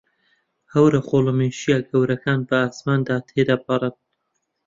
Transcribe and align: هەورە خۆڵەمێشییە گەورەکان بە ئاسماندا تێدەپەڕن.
هەورە 0.73 0.99
خۆڵەمێشییە 1.07 1.77
گەورەکان 1.91 2.39
بە 2.49 2.57
ئاسماندا 2.63 3.17
تێدەپەڕن. 3.27 3.95